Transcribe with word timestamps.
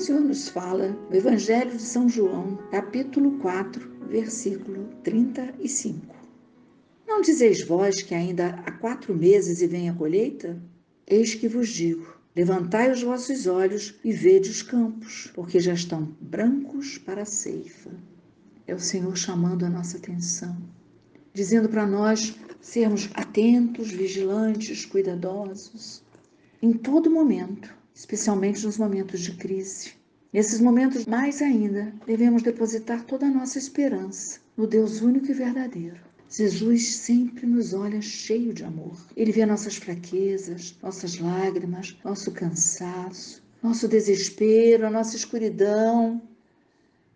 Senhor 0.00 0.22
nos 0.22 0.48
fala 0.48 0.98
no 1.10 1.14
Evangelho 1.14 1.72
de 1.72 1.82
São 1.82 2.08
João, 2.08 2.56
capítulo 2.70 3.38
4, 3.38 4.06
versículo 4.08 4.88
35. 5.04 6.16
Não 7.06 7.20
dizeis 7.20 7.62
vós 7.62 8.00
que 8.00 8.14
ainda 8.14 8.62
há 8.64 8.72
quatro 8.72 9.14
meses 9.14 9.60
e 9.60 9.66
vem 9.66 9.90
a 9.90 9.94
colheita? 9.94 10.58
Eis 11.06 11.34
que 11.34 11.46
vos 11.46 11.68
digo: 11.68 12.16
levantai 12.34 12.90
os 12.90 13.02
vossos 13.02 13.46
olhos 13.46 13.94
e 14.02 14.10
vede 14.10 14.48
os 14.48 14.62
campos, 14.62 15.30
porque 15.34 15.60
já 15.60 15.74
estão 15.74 16.16
brancos 16.18 16.96
para 16.96 17.20
a 17.22 17.26
ceifa. 17.26 17.90
É 18.66 18.74
o 18.74 18.80
Senhor 18.80 19.14
chamando 19.18 19.66
a 19.66 19.70
nossa 19.70 19.98
atenção, 19.98 20.56
dizendo 21.34 21.68
para 21.68 21.86
nós 21.86 22.34
sermos 22.58 23.10
atentos, 23.12 23.90
vigilantes, 23.90 24.86
cuidadosos, 24.86 26.02
em 26.62 26.72
todo 26.72 27.10
momento, 27.10 27.78
especialmente 28.00 28.64
nos 28.64 28.78
momentos 28.78 29.20
de 29.20 29.32
crise. 29.32 29.92
Nesses 30.32 30.58
momentos, 30.58 31.04
mais 31.04 31.42
ainda, 31.42 31.92
devemos 32.06 32.42
depositar 32.42 33.04
toda 33.04 33.26
a 33.26 33.30
nossa 33.30 33.58
esperança 33.58 34.40
no 34.56 34.66
Deus 34.66 35.02
único 35.02 35.30
e 35.30 35.34
verdadeiro. 35.34 36.00
Jesus 36.26 36.94
sempre 36.94 37.44
nos 37.44 37.74
olha 37.74 38.00
cheio 38.00 38.54
de 38.54 38.64
amor. 38.64 38.96
Ele 39.14 39.32
vê 39.32 39.44
nossas 39.44 39.76
fraquezas, 39.76 40.74
nossas 40.82 41.18
lágrimas, 41.18 41.94
nosso 42.02 42.32
cansaço, 42.32 43.42
nosso 43.62 43.86
desespero, 43.86 44.86
a 44.86 44.90
nossa 44.90 45.14
escuridão. 45.14 46.22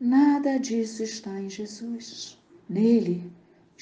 Nada 0.00 0.58
disso 0.58 1.04
está 1.04 1.40
em 1.40 1.48
Jesus. 1.48 2.36
Nele 2.68 3.30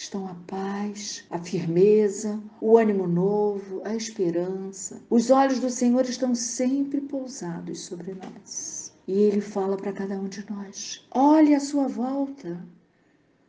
estão 0.01 0.27
a 0.27 0.35
paz, 0.47 1.27
a 1.29 1.39
firmeza, 1.39 2.43
o 2.59 2.79
ânimo 2.79 3.07
novo, 3.07 3.83
a 3.85 3.95
esperança. 3.95 5.03
Os 5.11 5.31
olhos 5.31 5.61
do 5.61 5.69
Senhor 5.69 6.07
estão 6.07 6.35
sempre 6.35 7.03
pousados 7.03 7.81
sobre 7.81 8.15
nós. 8.15 8.95
E 9.07 9.13
ele 9.13 9.43
fala 9.43 9.77
para 9.77 9.93
cada 9.93 10.19
um 10.19 10.27
de 10.27 10.43
nós: 10.51 11.07
olhe 11.11 11.55
à 11.55 11.61
sua 11.61 11.87
volta, 11.87 12.67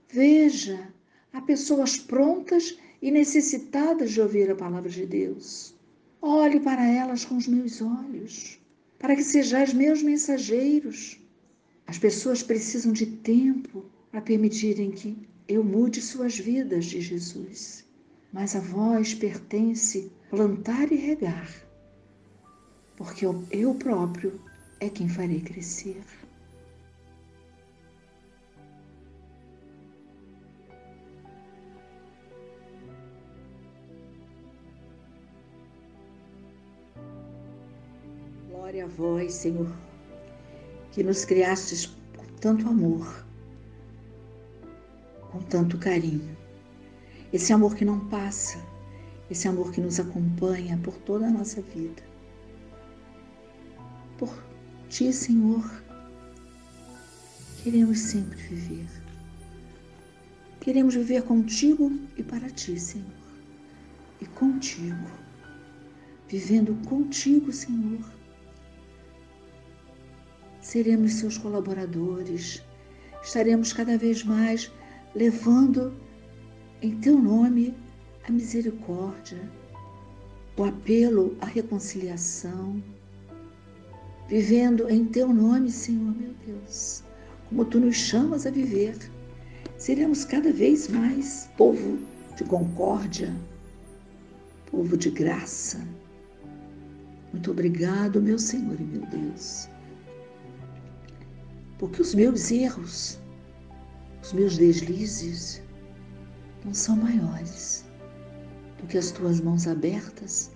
veja, 0.09 0.89
há 1.31 1.41
pessoas 1.41 1.95
prontas 1.95 2.77
e 3.01 3.09
necessitadas 3.11 4.11
de 4.11 4.19
ouvir 4.19 4.51
a 4.51 4.55
palavra 4.55 4.89
de 4.89 5.05
Deus. 5.05 5.73
Olhe 6.21 6.59
para 6.59 6.85
elas 6.85 7.23
com 7.23 7.37
os 7.37 7.47
meus 7.47 7.81
olhos, 7.81 8.59
para 8.99 9.15
que 9.15 9.23
sejais 9.23 9.73
meus 9.73 10.03
mensageiros. 10.03 11.17
As 11.87 11.97
pessoas 11.97 12.43
precisam 12.43 12.91
de 12.91 13.05
tempo 13.05 13.85
para 14.11 14.21
permitirem 14.21 14.91
que 14.91 15.30
eu 15.53 15.63
mude 15.65 16.01
suas 16.01 16.37
vidas, 16.37 16.85
de 16.85 17.01
Jesus. 17.01 17.85
Mas 18.31 18.55
a 18.55 18.61
vós 18.61 19.13
pertence 19.13 20.09
plantar 20.29 20.89
e 20.91 20.95
regar, 20.95 21.49
porque 22.95 23.25
eu 23.25 23.75
próprio 23.75 24.39
é 24.79 24.89
quem 24.89 25.09
farei 25.09 25.41
crescer. 25.41 26.01
Glória 38.47 38.85
a 38.85 38.87
vós, 38.87 39.33
Senhor, 39.33 39.75
que 40.93 41.03
nos 41.03 41.25
criastes 41.25 41.87
com 42.15 42.25
tanto 42.39 42.69
amor 42.69 43.29
com 45.31 45.39
tanto 45.39 45.77
carinho. 45.77 46.37
Esse 47.31 47.53
amor 47.53 47.75
que 47.75 47.85
não 47.85 48.07
passa, 48.09 48.59
esse 49.29 49.47
amor 49.47 49.71
que 49.71 49.79
nos 49.79 49.99
acompanha 49.99 50.77
por 50.83 50.95
toda 50.97 51.27
a 51.27 51.31
nossa 51.31 51.61
vida. 51.61 52.03
Por 54.17 54.31
Ti, 54.89 55.13
Senhor, 55.13 55.63
queremos 57.63 57.99
sempre 57.99 58.37
viver. 58.37 58.87
Queremos 60.59 60.93
viver 60.93 61.23
contigo 61.23 61.91
e 62.17 62.23
para 62.23 62.49
Ti, 62.49 62.77
Senhor. 62.77 63.07
E 64.19 64.25
contigo. 64.25 65.09
Vivendo 66.27 66.75
contigo, 66.87 67.51
Senhor. 67.51 67.99
Seremos 70.61 71.13
seus 71.13 71.37
colaboradores, 71.37 72.63
estaremos 73.23 73.73
cada 73.73 73.97
vez 73.97 74.23
mais 74.23 74.71
levando 75.15 75.93
em 76.81 76.97
teu 76.99 77.17
nome 77.19 77.75
a 78.27 78.31
misericórdia, 78.31 79.39
o 80.57 80.63
apelo 80.63 81.35
à 81.41 81.45
reconciliação, 81.45 82.81
vivendo 84.27 84.89
em 84.89 85.05
teu 85.05 85.33
nome, 85.33 85.71
Senhor 85.71 86.15
meu 86.15 86.33
Deus, 86.45 87.03
como 87.49 87.65
tu 87.65 87.79
nos 87.79 87.95
chamas 87.95 88.45
a 88.45 88.51
viver. 88.51 88.95
Seremos 89.77 90.23
cada 90.23 90.51
vez 90.53 90.87
mais 90.87 91.49
povo 91.57 91.99
de 92.35 92.43
concórdia, 92.43 93.35
povo 94.69 94.95
de 94.95 95.09
graça. 95.09 95.79
Muito 97.33 97.51
obrigado, 97.51 98.21
meu 98.21 98.37
Senhor 98.37 98.79
e 98.79 98.83
meu 98.83 99.05
Deus, 99.07 99.67
porque 101.79 102.01
os 102.01 102.13
meus 102.13 102.51
erros 102.51 103.20
os 104.31 104.33
meus 104.33 104.57
deslizes 104.57 105.61
não 106.63 106.73
são 106.73 106.95
maiores 106.95 107.83
do 108.79 108.87
que 108.87 108.97
as 108.97 109.11
tuas 109.11 109.41
mãos 109.41 109.67
abertas, 109.67 110.49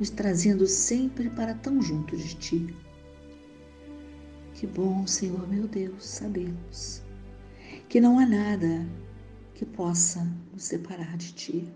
nos 0.00 0.10
trazendo 0.10 0.66
sempre 0.66 1.30
para 1.30 1.54
tão 1.54 1.80
junto 1.80 2.16
de 2.16 2.34
ti. 2.34 2.76
Que 4.54 4.66
bom, 4.66 5.06
Senhor 5.06 5.48
meu 5.48 5.68
Deus, 5.68 6.04
sabemos 6.04 7.00
que 7.88 8.00
não 8.00 8.18
há 8.18 8.26
nada 8.26 8.84
que 9.54 9.64
possa 9.64 10.26
nos 10.52 10.64
separar 10.64 11.16
de 11.16 11.32
ti. 11.32 11.72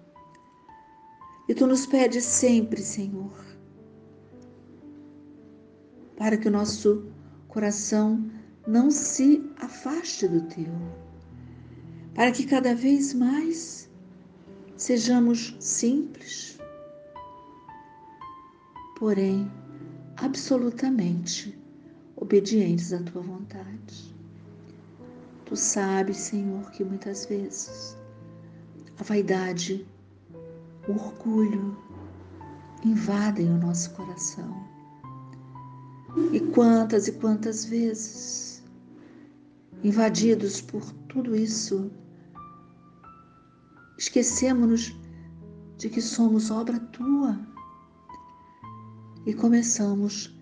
E 1.48 1.54
tu 1.54 1.64
nos 1.64 1.86
pedes 1.86 2.25
sempre, 2.25 2.82
Senhor, 2.82 3.32
para 6.16 6.36
que 6.36 6.48
o 6.48 6.50
nosso 6.50 7.06
coração 7.46 8.28
não 8.66 8.91
se 8.91 9.48
afaste 9.60 10.26
do 10.26 10.41
teu, 10.48 11.03
para 12.14 12.30
que 12.30 12.47
cada 12.47 12.75
vez 12.75 13.12
mais 13.12 13.91
sejamos 14.76 15.56
simples, 15.58 16.58
porém 18.98 19.50
absolutamente 20.16 21.58
obedientes 22.16 22.92
à 22.92 23.02
tua 23.02 23.22
vontade. 23.22 24.14
Tu 25.44 25.56
sabes, 25.56 26.16
Senhor, 26.16 26.70
que 26.70 26.84
muitas 26.84 27.26
vezes 27.26 27.97
a 28.98 29.02
vaidade, 29.02 29.86
o 30.88 30.92
orgulho 30.92 31.76
invadem 32.84 33.50
o 33.50 33.58
nosso 33.58 33.91
coração. 33.94 34.64
E 36.32 36.38
quantas 36.41 37.08
e 37.08 37.12
quantas 37.12 37.64
vezes 37.64 38.62
invadidos 39.82 40.60
por 40.60 40.92
tudo 41.08 41.34
isso, 41.36 41.91
esquecemos-nos 43.99 44.94
de 45.77 45.88
que 45.88 46.00
somos 46.00 46.50
obra 46.50 46.78
tua 46.78 47.38
e 49.27 49.34
começamos 49.34 50.38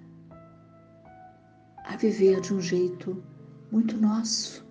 a 1.84 1.96
viver 1.96 2.40
de 2.40 2.54
um 2.54 2.60
jeito 2.60 3.22
muito 3.70 3.96
nosso. 3.96 4.66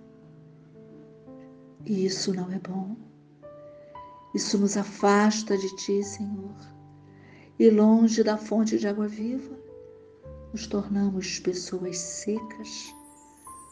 E 1.86 2.06
isso 2.06 2.34
não 2.34 2.52
é 2.52 2.60
bom. 2.60 2.96
Isso 4.36 4.58
nos 4.58 4.78
afasta 4.78 5.58
de 5.58 5.76
ti, 5.78 6.04
Senhor. 6.04 6.56
E 7.60 7.70
longe 7.70 8.24
da 8.24 8.38
fonte 8.38 8.78
de 8.78 8.88
água 8.88 9.08
viva, 9.08 9.58
nos 10.52 10.68
tornamos 10.68 11.40
pessoas 11.40 11.98
secas 11.98 12.94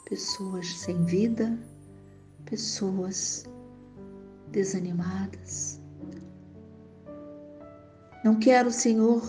pessoas 0.10 0.76
sem 0.80 1.06
vida, 1.06 1.58
pessoas 2.46 3.46
desanimadas. 4.52 5.82
Não 8.24 8.40
quero, 8.40 8.72
Senhor, 8.72 9.24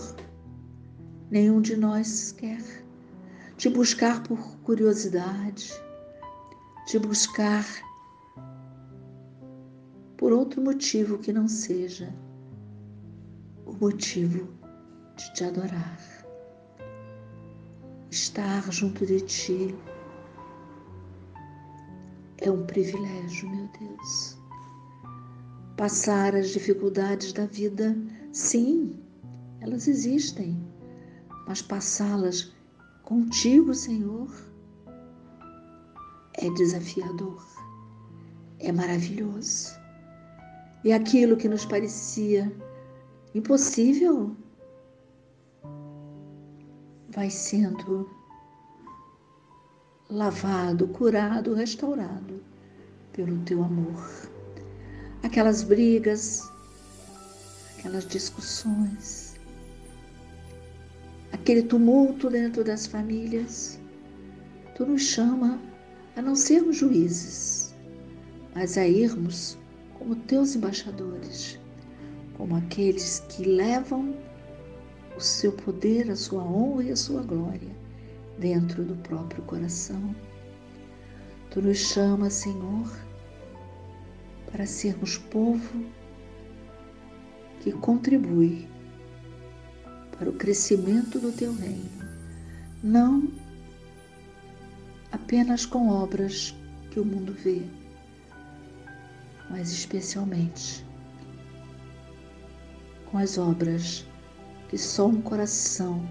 nenhum 1.29 1.61
de 1.61 1.77
nós 1.77 2.31
quer 2.33 2.61
te 3.57 3.69
buscar 3.69 4.23
por 4.23 4.57
curiosidade, 4.63 5.71
te 6.87 6.99
buscar 6.99 7.65
por 10.17 10.33
outro 10.33 10.61
motivo 10.61 11.17
que 11.19 11.31
não 11.31 11.47
seja 11.47 12.13
o 13.65 13.73
motivo 13.73 14.47
de 15.15 15.33
te 15.33 15.43
adorar. 15.45 15.99
Estar 18.09 18.69
junto 18.71 19.05
de 19.05 19.21
ti 19.21 19.75
é 22.39 22.51
um 22.51 22.65
privilégio, 22.65 23.49
meu 23.49 23.69
Deus. 23.79 24.40
Passar 25.81 26.35
as 26.35 26.49
dificuldades 26.49 27.33
da 27.33 27.47
vida, 27.47 27.97
sim, 28.31 28.99
elas 29.61 29.87
existem, 29.87 30.63
mas 31.47 31.59
passá-las 31.59 32.53
contigo, 33.01 33.73
Senhor, 33.73 34.29
é 36.35 36.47
desafiador, 36.51 37.43
é 38.59 38.71
maravilhoso. 38.71 39.71
E 40.83 40.93
aquilo 40.93 41.35
que 41.35 41.49
nos 41.49 41.65
parecia 41.65 42.55
impossível 43.33 44.35
vai 47.09 47.31
sendo 47.31 48.07
lavado, 50.11 50.89
curado, 50.89 51.55
restaurado 51.55 52.39
pelo 53.13 53.39
teu 53.39 53.63
amor. 53.63 54.31
Aquelas 55.23 55.63
brigas, 55.63 56.51
aquelas 57.77 58.07
discussões, 58.07 59.35
aquele 61.31 61.63
tumulto 61.63 62.29
dentro 62.29 62.63
das 62.63 62.87
famílias, 62.87 63.79
tu 64.75 64.85
nos 64.85 65.01
chama 65.01 65.59
a 66.15 66.21
não 66.21 66.35
sermos 66.35 66.77
juízes, 66.77 67.75
mas 68.53 68.77
a 68.77 68.87
irmos 68.87 69.57
como 69.97 70.15
teus 70.15 70.55
embaixadores, 70.55 71.59
como 72.35 72.55
aqueles 72.55 73.19
que 73.29 73.43
levam 73.43 74.15
o 75.15 75.21
seu 75.21 75.51
poder, 75.51 76.09
a 76.09 76.15
sua 76.15 76.43
honra 76.43 76.83
e 76.85 76.91
a 76.91 76.95
sua 76.95 77.21
glória 77.21 77.69
dentro 78.39 78.83
do 78.83 78.95
próprio 79.03 79.43
coração. 79.43 80.15
Tu 81.51 81.61
nos 81.61 81.77
chamas, 81.77 82.33
Senhor, 82.33 82.91
para 84.51 84.65
sermos 84.65 85.17
povo 85.17 85.85
que 87.61 87.71
contribui 87.71 88.67
para 90.17 90.29
o 90.29 90.33
crescimento 90.33 91.19
do 91.19 91.31
teu 91.31 91.53
reino, 91.55 91.89
não 92.83 93.31
apenas 95.11 95.65
com 95.65 95.89
obras 95.89 96.55
que 96.89 96.99
o 96.99 97.05
mundo 97.05 97.33
vê, 97.33 97.61
mas 99.49 99.71
especialmente 99.71 100.85
com 103.11 103.17
as 103.17 103.37
obras 103.37 104.05
que 104.69 104.77
só 104.77 105.07
um 105.07 105.21
coração 105.21 106.07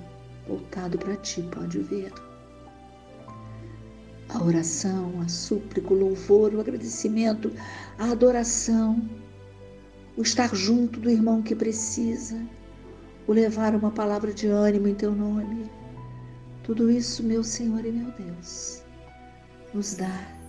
voltado 0.47 0.99
para 0.99 1.17
ti 1.17 1.43
pode 1.43 1.79
ver. 1.79 2.13
A 4.33 4.45
oração, 4.45 5.21
a 5.21 5.29
súplica, 5.29 5.93
o 5.93 5.99
louvor, 5.99 6.55
o 6.55 6.61
agradecimento, 6.61 7.53
a 7.99 8.13
adoração, 8.13 9.03
o 10.17 10.23
estar 10.23 10.55
junto 10.55 11.01
do 11.01 11.11
irmão 11.11 11.43
que 11.43 11.55
precisa, 11.55 12.41
o 13.27 13.33
levar 13.33 13.75
uma 13.75 13.91
palavra 13.91 14.33
de 14.33 14.47
ânimo 14.47 14.89
em 14.89 14.95
teu 14.95 15.15
nome. 15.15 15.69
Tudo 16.63 16.91
isso, 16.91 17.23
meu 17.25 17.43
Senhor 17.43 17.85
e 17.85 17.91
meu 17.91 18.11
Deus, 18.13 18.83
nos 19.75 19.95
dá 19.95 20.41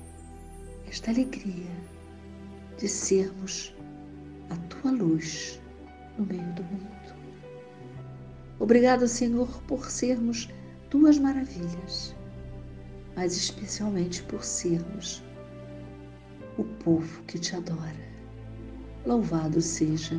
esta 0.87 1.09
alegria 1.09 1.71
de 2.77 2.87
sermos 2.87 3.73
a 4.49 4.55
tua 4.67 4.91
luz 4.91 5.59
no 6.17 6.25
meio 6.25 6.53
do 6.53 6.63
mundo. 6.63 7.15
Obrigado, 8.59 9.07
Senhor, 9.07 9.47
por 9.63 9.89
sermos 9.89 10.49
tuas 10.89 11.17
maravilhas, 11.17 12.13
mas 13.15 13.35
especialmente 13.35 14.23
por 14.23 14.43
sermos 14.43 15.23
o 16.57 16.63
povo 16.63 17.23
que 17.23 17.39
te 17.39 17.55
adora. 17.55 18.11
Louvado 19.05 19.61
seja 19.61 20.15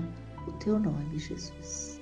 o 0.47 0.53
teu 0.53 0.79
nome, 0.79 1.19
Jesus. 1.19 2.02